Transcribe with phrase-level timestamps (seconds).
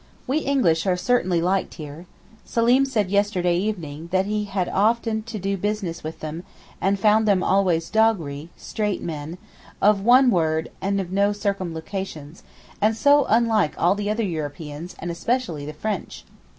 [0.25, 2.07] We English are certainly liked here.
[2.43, 6.43] Seleem said yesterday evening that he had often had to do business with them,
[6.81, 9.37] and found them always doghri (straight), men
[9.79, 12.41] of one word and of no circumlocutions,
[12.81, 16.25] 'and so unlike all the other Europeans, and especially the French!